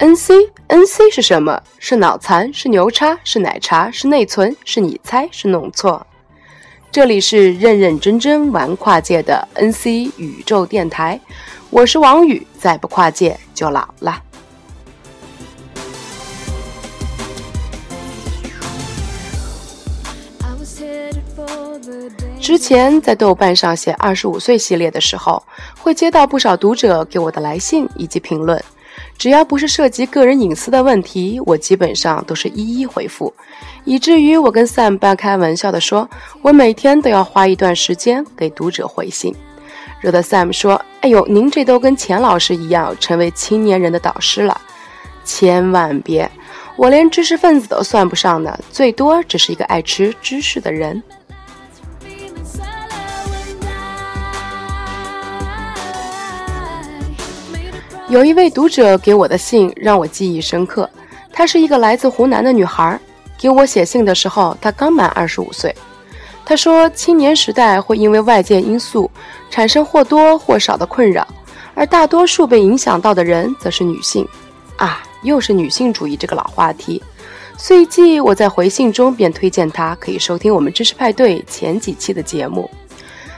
[0.00, 0.34] N C
[0.68, 1.62] N C 是什么？
[1.78, 2.50] 是脑残？
[2.54, 3.18] 是牛叉？
[3.22, 3.90] 是奶茶？
[3.90, 4.56] 是内存？
[4.64, 5.28] 是你猜？
[5.30, 6.06] 是弄错？
[6.90, 11.20] 这里是认认真真玩跨界的 N C 宇宙电台，
[11.68, 14.22] 我是王宇，再不跨界就老了。
[22.40, 25.42] 之前在豆瓣上写二十五岁系列的时候，
[25.78, 28.64] 会接到不少读者给我的来信以及评论。
[29.20, 33.30] 只要不是涉及个人隐私的问题，我基本上都是一一回复，
[33.84, 36.08] 以至于我跟 Sam 半开玩笑的说，
[36.40, 39.34] 我每天都要花一段时间给读者回信，
[40.00, 44.58] 惹得 Sam 说：“哎呦，您这都跟钱老师一样，成为青年人的导师了。”
[45.22, 46.28] 千万别，
[46.76, 51.02] 我连知识分子都算不上呢，最多只是一个爱吃知识的人。
[58.10, 60.90] 有一位读者给我的信让我记忆深刻。
[61.32, 62.98] 她是一个来自湖南的女孩，
[63.38, 65.72] 给我写信的时候，她刚满二十五岁。
[66.44, 69.08] 她说，青年时代会因为外界因素
[69.48, 71.24] 产生或多或少的困扰，
[71.72, 74.26] 而大多数被影响到的人则是女性。
[74.76, 77.00] 啊，又是女性主义这个老话题。
[77.56, 82.68] 随即我在回信中便推荐她可以收听我们知识派对前几期的节目。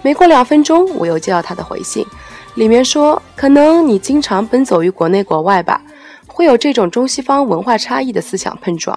[0.00, 2.06] 没过两分钟，我又接到她的回信。
[2.54, 5.80] 里面说，可能你经常奔走于国内国外吧，
[6.26, 8.96] 会有这种中西方文化差异的思想碰撞；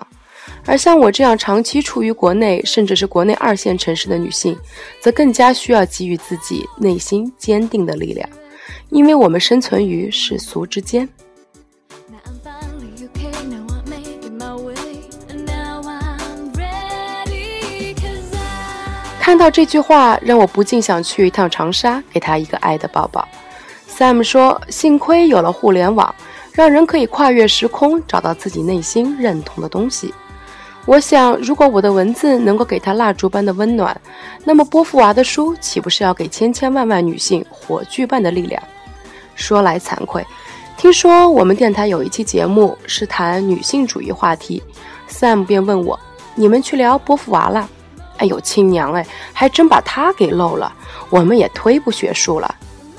[0.65, 4.55] 而像我这样长期处于国内，甚至是国内二线城市的女性，
[5.01, 8.29] 则更加需要给予自己内心坚定的力量，
[8.89, 11.09] 因为我们生存于世俗之间。
[19.19, 23.27] 看到这句话，让我不禁想去一趟长沙，给他一个爱的抱抱。
[23.89, 26.13] Sam 说：“幸亏有了互联网，
[26.51, 30.13] 让人可以跨越时空，找到自己内心认同的东西。”
[30.85, 33.99] 我想，如果我的文字能够给他蜡烛般的温暖，
[34.45, 38.61] 那么波伏娃的书岂不是要给千千万万女性火炬般的力量？
[39.35, 40.25] 说来惭愧，
[40.77, 44.63] 听说我们电台有一期节目是谈女性主义话题
[45.09, 45.99] ，Sam 便问我
[46.35, 47.67] ：“你们去聊波伏娃了？”
[48.17, 50.73] 哎呦，亲娘哎，还真把她给漏了。
[51.09, 52.55] 我们也忒不学术了。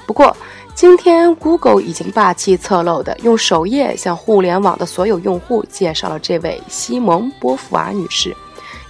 [0.07, 0.37] 不过。
[0.81, 8.33] 今天，Google 已经霸气侧漏的用首页向互联网的所有用户介绍了这位西蒙·波伏娃女士，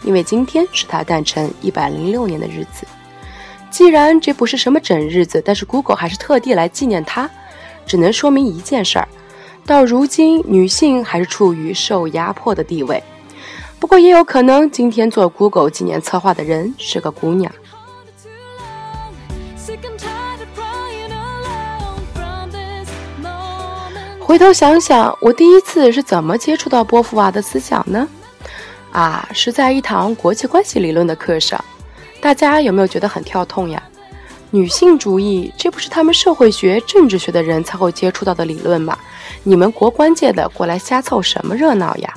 [0.03, 2.87] 因为今天是她诞辰一百零六年的日子。
[3.71, 7.27] 既然这不是什么整日子，但是 Google 还是特地来纪念她，
[7.87, 9.09] 只能说明一件事儿：
[9.65, 13.03] 到如今，女性还是处于受压迫的地位。
[13.81, 17.51] 不过，也有可能今天做 Google 纪念策划的人是个姑娘。
[24.29, 28.07] 回头想想，我第一次是怎么接触到波伏娃的思想呢？
[28.93, 31.59] 啊，是在一堂国际关系理论的课上。
[32.21, 33.83] 大家有没有觉得很跳痛呀？
[34.51, 38.99] 女性主义，这不是他们社会学、政治学的人才会接触到的理论吗？
[39.45, 42.13] 你们国关界的过来瞎凑什么热闹呀？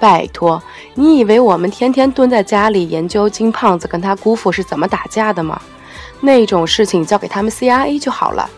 [0.00, 0.60] 拜托，
[0.94, 5.62] 你以为我们天天蹲在家里研究金胖子跟他姑父是怎么打架的吗？
[6.18, 8.50] 那种事情交给他们 CIA 就好了。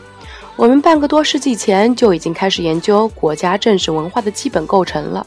[0.56, 5.26] 我们半个多世纪前就已经开始研究国家政治文化的基本构成了。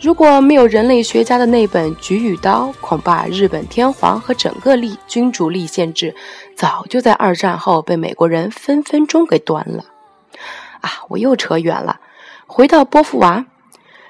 [0.00, 6.14] 如果没有人类学家的那本《菊与刀》，恐怕日本天皇和整个立君主立宪制
[6.56, 9.84] 早就在二战后被美国人分分钟给端了。
[10.80, 12.00] 啊，我又扯远了。
[12.46, 13.44] 回到波伏娃，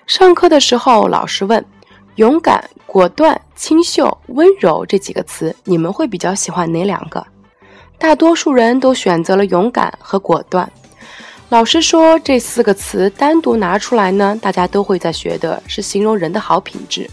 [0.07, 1.65] 上课的时候老师问
[2.17, 7.27] ：“勇敢、果断、清秀、温柔这几个词，你们会比较喜欢哪两个？”
[8.03, 10.69] 大多数人都选择了勇敢和果断。
[11.51, 17.09] 老师说，这四个词单独拿出来呢，大家都会在学的是形容人的好品质。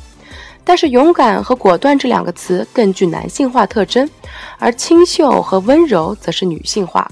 [0.64, 4.10] 但是勇敢和果断这两个词更具男性化特征，
[4.58, 7.08] 而清秀和温柔则是女性化。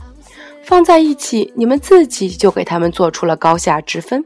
[0.63, 4.25] 放在一起，你们自己就给他们做出了高下之分，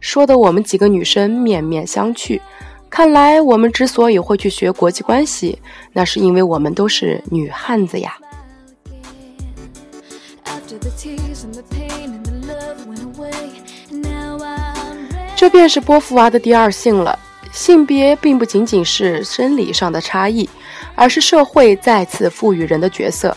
[0.00, 2.40] 说的我们几个女生面面相觑。
[2.90, 5.60] 看来我们之所以会去学国际关系，
[5.92, 8.16] 那是因为我们都是女汉子呀。
[15.36, 17.18] 这便是波伏娃的第二性了。
[17.52, 20.48] 性别并不仅仅是生理上的差异，
[20.94, 23.36] 而是社会再次赋予人的角色。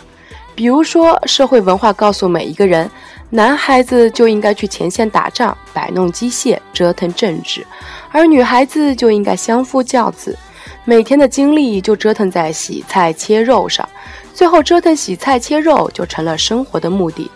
[0.54, 2.89] 比如说，社会文化告诉每一个人，
[3.30, 7.66] 男孩子就应该去前线打仗、摆弄机械、折腾政治，
[8.12, 10.38] 而女孩子就应该相夫教子，
[10.86, 13.88] 每天的精力就折腾在洗菜切肉上。
[14.33, 17.31] 最后，折腾洗菜切肉就成了生活的目的。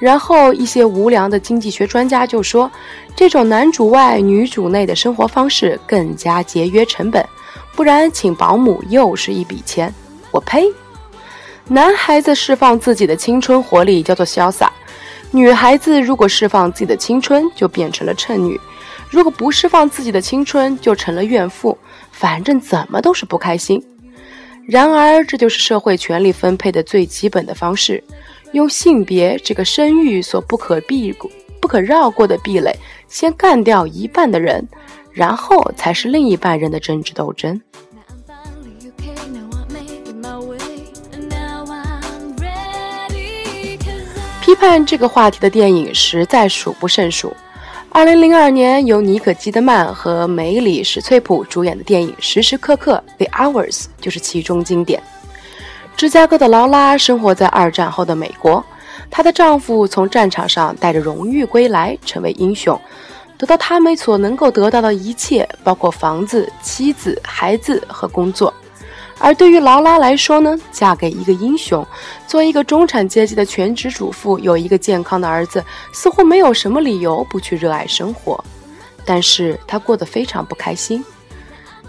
[0.00, 2.68] 然后一些无良的经济学专家就说，
[3.14, 7.24] 这种男主外女主内的生活方式更加节约成本，
[7.76, 9.94] 不然请保姆又是一笔钱。
[10.30, 10.64] 我呸！
[11.68, 14.72] 男孩子释放自己的青春活力叫做潇洒，
[15.30, 18.58] 女孩子如果释放自己的青春就变成了剩女，
[19.10, 21.76] 如果不释放自己的青春就成了怨妇，
[22.10, 23.84] 反正怎么都是不开心。
[24.66, 28.02] 然而，这就是社会权力分配的最基本的方式。
[28.52, 31.14] 用性别这个生育所不可避、
[31.60, 32.74] 不可绕过的壁垒，
[33.08, 34.66] 先干掉一半的人，
[35.12, 37.60] 然后才是另一半人的政治斗争。
[44.40, 47.32] 批判这个话题的电影实在数不胜数。
[47.90, 55.02] 二零零二年由尼可基德曼和梅里史翠普主演的电影《时时刻刻》（The Hours） 就是其中经典。
[56.00, 58.64] 芝加哥的劳拉生活在二战后的美国，
[59.10, 62.80] 她的丈夫从战场上带着荣誉归来，成为英雄，
[63.36, 68.50] 得到他们所能够得到的一切，包括房子、妻子、孩子和工作。
[69.18, 71.86] 而对于劳拉来说呢，嫁给一个英雄，
[72.26, 75.62] 做一个中产阶级的全职主妇，有一个健康的儿子，
[75.92, 78.42] 似乎没有什么理由不去热爱生活。
[79.04, 81.04] 但是她过得非常不开心，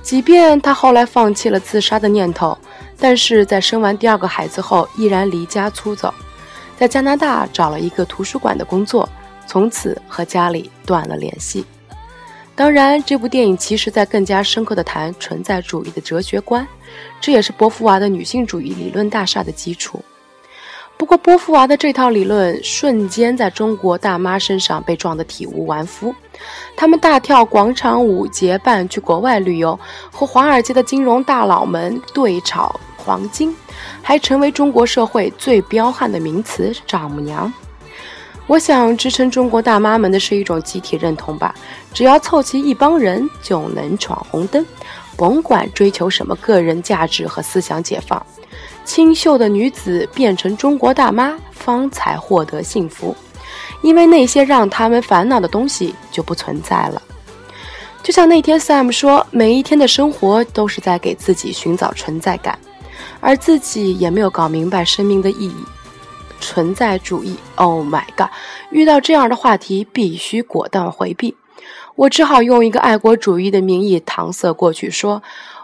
[0.01, 2.57] 即便她后来放弃了自杀的念头。
[3.01, 6.13] 但是在生完第二个孩子后，依然离家出走，
[6.77, 9.09] 在加拿大找了一个图书馆的工作，
[9.47, 11.65] 从此和家里断了联系。
[12.53, 16.67] 当然，这部电影其实在更加深刻的谈存在主义的哲学观，
[17.19, 19.99] 这也是波伏娃的女性主义理论大厦的基础。
[20.95, 26.13] 不过，波伏娃的这套理论瞬间在中国大妈身上被撞得体无完肤。
[26.77, 29.79] 他们大跳广场舞，结伴去国外旅游，
[30.11, 32.79] 和华尔街的金融大佬们对吵。
[33.03, 33.55] 黄金，
[34.01, 37.51] 还成为中国社会最彪悍的名词“丈母娘”。
[38.47, 41.55] 我想支撑中国大妈们的是一种集体认同吧。
[41.93, 44.65] 只要凑齐一帮人，就能闯红灯，
[45.15, 48.25] 甭管追求什么个人价值和思想解放。
[48.83, 53.15] 清秀的女子变成中国大妈，方才获得幸福，
[53.81, 57.01] 因为那些让他们烦恼的东西就不存在了。
[58.03, 62.57] 就像那天 Sam 说：“每一天的生活都是在给自己寻找存在感。”
[63.21, 65.55] 而自己也没有搞明白生命的意义，
[66.41, 67.37] 存在主义。
[67.55, 68.27] Oh my god！
[68.71, 71.37] 遇到这样的话题，必须果断回避。
[71.95, 75.21] 我只好用一个爱国主义的名义搪塞过去，说：“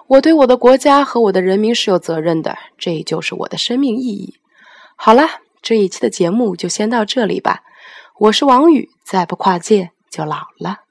[0.08, 4.36] 我对我的国家和我的人民是有责任的，这就是我的生命意义。”
[4.96, 5.28] 好了，
[5.62, 7.64] 这一期的节目就先到这里吧。
[8.20, 10.87] 我是王宇，再不跨界就老了。